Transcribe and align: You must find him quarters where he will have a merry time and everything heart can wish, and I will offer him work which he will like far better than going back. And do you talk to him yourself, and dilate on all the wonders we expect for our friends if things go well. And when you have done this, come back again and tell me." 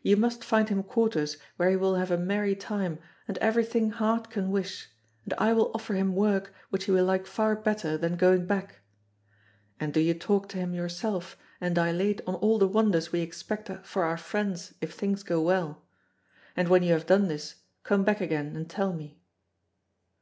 You 0.00 0.16
must 0.16 0.42
find 0.42 0.70
him 0.70 0.82
quarters 0.82 1.36
where 1.58 1.68
he 1.68 1.76
will 1.76 1.96
have 1.96 2.10
a 2.10 2.16
merry 2.16 2.56
time 2.56 2.98
and 3.28 3.36
everything 3.42 3.90
heart 3.90 4.30
can 4.30 4.50
wish, 4.50 4.88
and 5.26 5.34
I 5.36 5.52
will 5.52 5.70
offer 5.74 5.92
him 5.92 6.14
work 6.14 6.54
which 6.70 6.84
he 6.84 6.92
will 6.92 7.04
like 7.04 7.26
far 7.26 7.54
better 7.54 7.98
than 7.98 8.16
going 8.16 8.46
back. 8.46 8.80
And 9.78 9.92
do 9.92 10.00
you 10.00 10.14
talk 10.14 10.48
to 10.48 10.56
him 10.56 10.72
yourself, 10.72 11.36
and 11.60 11.74
dilate 11.74 12.22
on 12.26 12.36
all 12.36 12.58
the 12.58 12.66
wonders 12.66 13.12
we 13.12 13.20
expect 13.20 13.70
for 13.84 14.04
our 14.04 14.16
friends 14.16 14.72
if 14.80 14.94
things 14.94 15.22
go 15.22 15.42
well. 15.42 15.82
And 16.56 16.68
when 16.68 16.82
you 16.82 16.94
have 16.94 17.04
done 17.04 17.28
this, 17.28 17.56
come 17.82 18.02
back 18.02 18.22
again 18.22 18.56
and 18.56 18.70
tell 18.70 18.94
me." 18.94 19.20